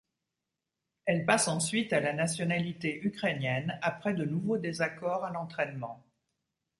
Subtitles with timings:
[1.05, 6.03] Elle passe ensuite à la nationalité ukrainienne après de nouveaux désaccords à l'entraînement.